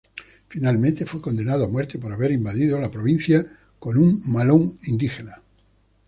Finalmente 0.49 1.05
fue 1.05 1.21
condenado 1.21 1.63
a 1.63 1.67
muerte 1.67 1.99
por 1.99 2.11
haber 2.11 2.31
invadido 2.31 2.79
la 2.81 2.89
provincia 2.89 3.45
con 3.77 3.99
un 3.99 4.19
malón 4.31 4.75
indígena. 4.87 5.43